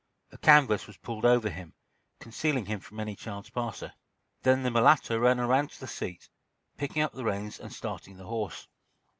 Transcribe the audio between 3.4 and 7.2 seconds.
passer. Then the mulatto ran around to the seat, picking up